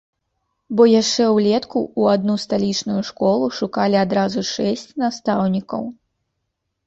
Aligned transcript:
Бо 0.77 0.83
яшчэ 1.01 1.25
ўлетку 1.33 1.79
ў 1.81 2.01
адну 2.17 2.37
сталічную 2.45 3.01
школу 3.09 3.45
шукалі 3.59 3.97
адразу 4.05 4.39
шэсць 4.53 4.89
настаўнікаў. 5.03 5.83